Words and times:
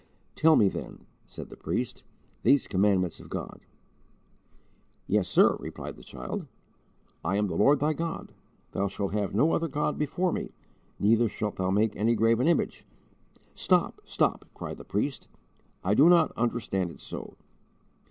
"_"Tell 0.33 0.55
me, 0.55 0.67
then," 0.67 1.05
said 1.27 1.51
the 1.51 1.55
priest, 1.55 2.03
"these 2.41 2.65
commandments 2.65 3.19
of 3.19 3.29
God." 3.29 3.61
"Yes, 5.05 5.27
sir," 5.27 5.57
replied 5.59 5.95
the 5.95 6.01
child; 6.03 6.47
"I 7.23 7.35
am 7.35 7.45
the 7.45 7.53
Lord 7.53 7.79
thy 7.79 7.93
God. 7.93 8.33
Thou 8.71 8.87
shalt 8.87 9.13
have 9.13 9.35
no 9.35 9.51
other 9.51 9.67
God 9.67 9.99
before 9.99 10.33
me. 10.33 10.53
Neither 10.97 11.29
shalt 11.29 11.57
thou 11.57 11.69
make 11.69 11.95
any 11.95 12.15
graven 12.15 12.47
image." 12.47 12.83
"Stop! 13.53 14.01
stop!" 14.03 14.45
cried 14.55 14.79
the 14.79 14.85
priest, 14.85 15.27
"I 15.83 15.93
do 15.93 16.09
not 16.09 16.31
understand 16.31 16.89
it 16.89 16.99
so." 16.99 17.37